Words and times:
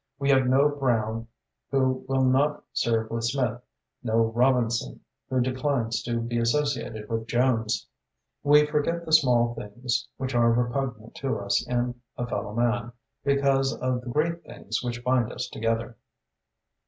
We 0.17 0.31
have 0.31 0.47
no 0.47 0.67
Brown 0.67 1.27
who 1.69 2.03
will 2.09 2.23
not 2.23 2.63
serve 2.73 3.11
with 3.11 3.23
Smith, 3.25 3.61
no 4.01 4.31
Robinson 4.33 5.01
who 5.29 5.41
declines 5.41 6.01
to 6.01 6.19
be 6.21 6.39
associated 6.39 7.07
with 7.07 7.27
Jones. 7.27 7.87
We 8.41 8.65
forget 8.65 9.05
the 9.05 9.13
small 9.13 9.53
things 9.53 10.07
which 10.17 10.33
are 10.33 10.51
repugnant 10.51 11.13
to 11.17 11.37
us 11.37 11.63
in 11.67 12.01
a 12.17 12.25
fellowman, 12.25 12.93
because 13.23 13.75
of 13.79 14.01
the 14.01 14.09
great 14.09 14.43
things 14.43 14.81
which 14.83 15.03
bind 15.03 15.31
us 15.31 15.47
together." 15.47 15.95